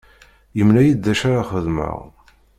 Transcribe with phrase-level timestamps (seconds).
[0.57, 1.97] Yemla-iyi-d d acu ara xedmeɣ.